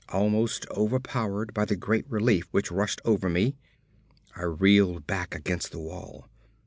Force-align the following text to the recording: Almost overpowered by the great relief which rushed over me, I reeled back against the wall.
Almost 0.09 0.65
overpowered 0.71 1.53
by 1.53 1.65
the 1.65 1.75
great 1.75 2.09
relief 2.09 2.47
which 2.49 2.71
rushed 2.71 3.01
over 3.05 3.29
me, 3.29 3.55
I 4.35 4.41
reeled 4.45 5.05
back 5.05 5.35
against 5.35 5.71
the 5.71 5.77
wall. 5.79 6.27